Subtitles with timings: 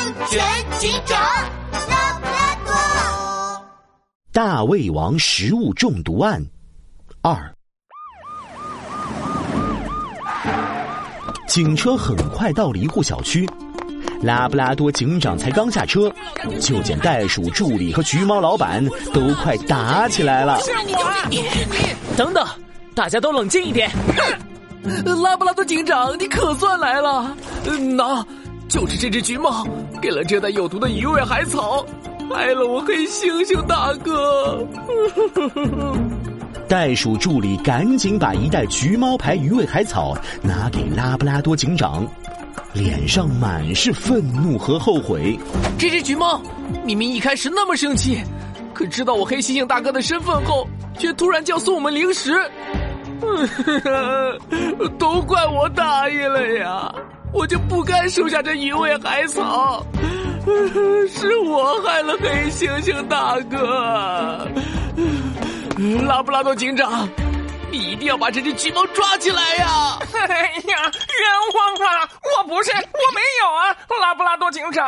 [0.00, 0.40] 安全
[0.78, 1.20] 警长
[1.90, 2.72] 拉布拉多。
[4.32, 6.42] 大胃王食物中毒案
[7.20, 7.52] 二。
[11.46, 13.46] 警车很快到了一户小区，
[14.22, 16.10] 拉布拉多警长才刚下车，
[16.58, 18.82] 就见袋鼠助理和橘猫老板
[19.12, 20.58] 都快打起来了。
[22.16, 22.42] 等等，
[22.94, 23.90] 大家都冷静一点。
[25.22, 27.36] 拉布拉多警长，你可算来了！
[27.94, 28.26] 那，
[28.70, 29.66] 就是这只橘猫
[30.00, 31.84] 给了这袋有毒的鱼尾海草，
[32.32, 34.64] 害了我黑猩猩大哥。
[36.68, 42.06] 袋鼠助理赶紧把一袋橘猫牌鱼尾海草拿给拉布拉多警长，
[42.72, 45.36] 脸上满是愤怒和后悔。
[45.76, 46.40] 这只橘猫
[46.84, 48.22] 明明一开始那么生气，
[48.72, 50.64] 可知道我黑猩猩大哥的身份后，
[50.96, 52.40] 却突然叫送我们零食。
[54.96, 56.94] 都怪我大意了呀！
[57.32, 59.84] 我就不该收下这一味海草，
[61.08, 64.46] 是我害了黑猩猩大哥。
[66.06, 67.08] 拉布拉多警长，
[67.70, 69.98] 你一定要把这只橘猫抓起来呀！
[70.12, 72.08] 哎呀，冤枉啊！
[72.38, 73.76] 我不是，我没有啊！
[74.00, 74.84] 拉布拉多警长，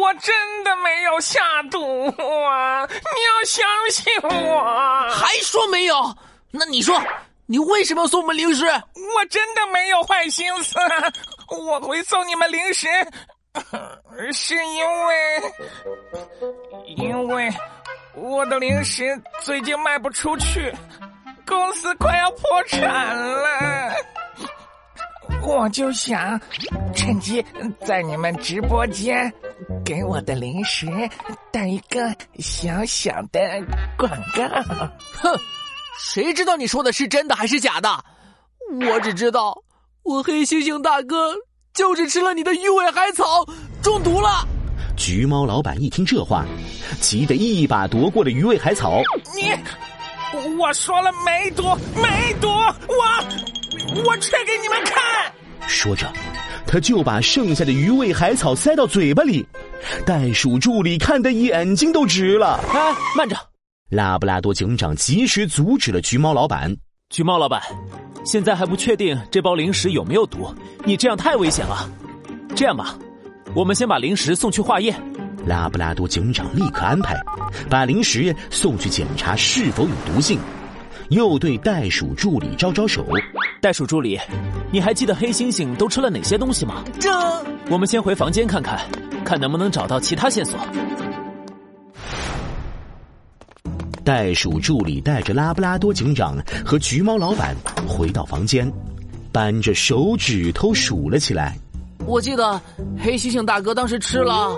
[0.00, 2.06] 我真的没有下毒
[2.48, 2.86] 啊！
[2.86, 5.08] 你要相信我。
[5.10, 6.16] 还说没有？
[6.50, 7.00] 那你说？
[7.46, 8.64] 你为什么要送我们零食？
[8.64, 10.78] 我真的没有坏心思，
[11.52, 12.88] 我会送你们零食，
[14.32, 15.42] 是因为，
[16.96, 17.50] 因为
[18.14, 19.04] 我的零食
[19.40, 20.74] 最近卖不出去，
[21.46, 23.94] 公司快要破产了，
[25.46, 26.40] 我就想
[26.94, 27.44] 趁机
[27.84, 29.32] 在你们直播间
[29.84, 30.86] 给我的零食
[31.52, 33.40] 打一个小小的
[33.98, 34.42] 广告，
[35.20, 35.38] 哼。
[35.98, 38.04] 谁知道你说的是真的还是假的？
[38.90, 39.62] 我只知道，
[40.04, 41.32] 我黑猩猩大哥
[41.72, 43.24] 就是吃了你的鱼尾海草
[43.80, 44.46] 中毒了。
[44.96, 46.44] 橘猫老板一听这话，
[47.00, 49.00] 急得一把夺过了鱼尾海草。
[49.34, 49.52] 你，
[50.58, 51.62] 我说了没毒，
[51.94, 55.00] 没毒，我，我吃给你们看。
[55.68, 56.12] 说着，
[56.66, 59.46] 他就把剩下的鱼尾海草塞到嘴巴里。
[60.04, 62.60] 袋鼠助理看得眼睛都直了。
[62.72, 63.36] 哎，慢着。
[63.88, 66.74] 拉布拉多警长及时阻止了橘猫老板。
[67.10, 67.62] 橘猫老板，
[68.24, 71.88] 现在还不确定这包零食有没有毒，你这样太危险了。
[72.54, 72.96] 这样吧，
[73.54, 74.94] 我们先把零食送去化验。
[75.44, 77.20] 拉布拉多警长立刻安排，
[77.68, 80.38] 把零食送去检查是否有毒性，
[81.08, 83.04] 又对袋鼠助理招招手。
[83.60, 84.18] 袋鼠助理，
[84.70, 86.84] 你还记得黑猩猩都吃了哪些东西吗？
[87.00, 87.10] 这，
[87.68, 88.78] 我们先回房间看看，
[89.24, 90.56] 看能不能找到其他线索。
[94.04, 97.54] 袋鼠助理带着拉布拉多警长和橘猫老板
[97.86, 98.70] 回到房间，
[99.30, 101.56] 扳着手指头数了起来。
[102.04, 102.60] 我记得
[102.98, 104.56] 黑猩猩大哥当时吃了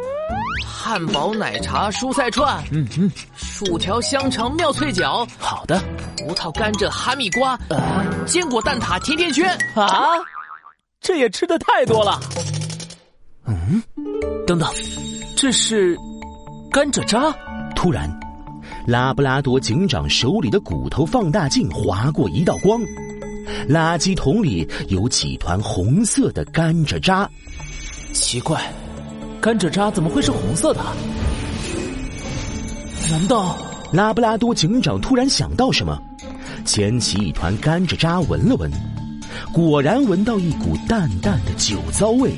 [0.67, 5.27] 汉堡、奶茶、蔬菜串，嗯嗯，薯条、香肠、妙脆角。
[5.39, 5.79] 好的，
[6.17, 7.79] 葡萄、甘蔗、哈密瓜，呃，
[8.25, 9.47] 坚果、蛋挞、甜甜圈。
[9.75, 10.17] 啊，
[11.01, 12.19] 这也吃的太多了。
[13.47, 13.83] 嗯，
[14.47, 14.73] 等等，
[15.37, 15.95] 这是
[16.71, 17.31] 甘蔗渣。
[17.77, 18.09] 突然。
[18.87, 22.81] 拉布拉多警长手里的骨头放大镜划过一道光，
[23.69, 27.29] 垃圾桶里有几团红色的甘蔗渣。
[28.13, 28.61] 奇怪，
[29.41, 30.81] 甘蔗渣怎么会是红色的？
[33.11, 33.57] 难道
[33.91, 35.99] 拉布拉多警长突然想到什么，
[36.65, 38.71] 捡起一团甘蔗渣闻了闻，
[39.53, 42.33] 果然闻到一股淡淡的酒糟味。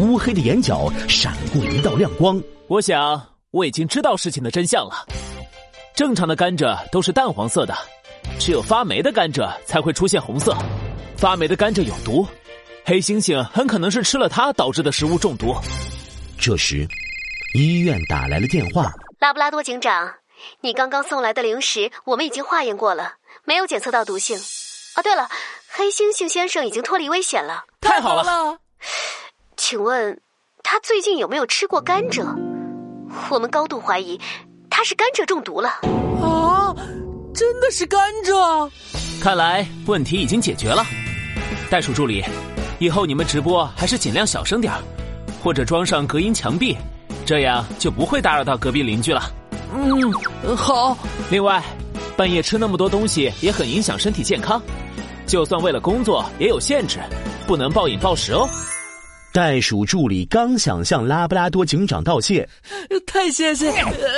[0.00, 2.42] 乌黑的眼角闪过一道亮光。
[2.66, 3.20] 我想
[3.50, 5.06] 我已经知道事情的真相了。
[6.00, 7.76] 正常的甘蔗都是淡黄色的，
[8.38, 10.56] 只有发霉的甘蔗才会出现红色。
[11.18, 12.26] 发霉的甘蔗有毒，
[12.86, 15.54] 黑猩猩很可能是吃了它导致的食物中毒。
[16.38, 16.88] 这时，
[17.52, 18.90] 医院打来了电话。
[19.18, 20.10] 拉布拉多警长，
[20.62, 24.38] 你刚刚送来的零食我们已经化验过了，没有检测到毒性。
[24.94, 25.28] 啊，对了，
[25.68, 27.66] 黑猩猩先生已经脱离危险了。
[27.82, 28.58] 太好了！
[29.54, 30.18] 请问，
[30.62, 32.24] 他最近有没有吃过甘蔗？
[33.28, 34.18] 我们高度怀疑。
[34.80, 35.68] 他是甘蔗中毒了
[36.22, 36.74] 啊！
[37.34, 38.70] 真的是甘蔗，
[39.20, 40.82] 看来问题已经解决了。
[41.68, 42.24] 袋鼠助理，
[42.78, 44.72] 以后你们直播还是尽量小声点
[45.44, 46.74] 或者装上隔音墙壁，
[47.26, 49.30] 这样就不会打扰到隔壁邻居了。
[49.74, 50.10] 嗯，
[50.56, 50.96] 好。
[51.30, 51.62] 另外，
[52.16, 54.62] 半夜吃那么多东西也很影响身体健康，
[55.26, 56.98] 就算为了工作也有限制，
[57.46, 58.48] 不能暴饮暴食哦。
[59.32, 62.48] 袋鼠助理刚想向拉布拉多警长道谢，
[63.06, 63.72] 太谢谢！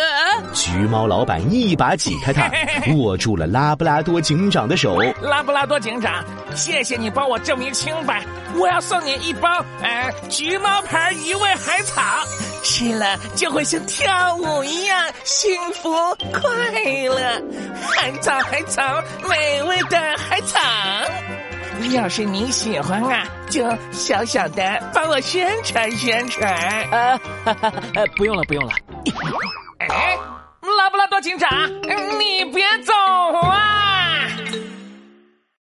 [0.54, 2.50] 橘猫老板一把挤开他，
[2.96, 4.98] 握住了拉布拉多警长的手。
[5.20, 6.24] 拉布拉多警长，
[6.54, 8.24] 谢谢你帮我证明清白，
[8.56, 9.48] 我要送你一包
[9.82, 12.00] 呃橘猫牌一味海草，
[12.64, 15.90] 吃了就会像跳舞一样幸福
[16.32, 16.40] 快
[17.08, 17.42] 乐。
[17.94, 18.82] 海草海草，
[19.28, 20.58] 美味的海草。
[21.90, 26.52] 要是你喜欢啊，就小小的帮我宣传宣传。
[26.90, 28.72] 呃，哈哈呃不用了，不用了。
[29.78, 30.16] 哎，
[30.78, 31.50] 拉布拉多警长，
[32.18, 32.92] 你别走
[33.42, 34.28] 啊！